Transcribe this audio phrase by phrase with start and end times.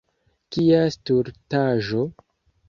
[0.55, 2.03] Kia stultaĵo!